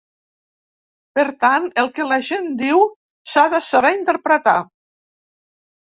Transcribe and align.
Per 1.19 1.25
tant, 1.45 1.67
el 1.83 1.91
que 1.99 2.09
la 2.13 2.19
gent 2.29 2.51
diu 2.65 2.83
s'ha 3.35 3.47
de 3.57 3.63
saber 3.71 3.97
interpretar. 4.03 4.59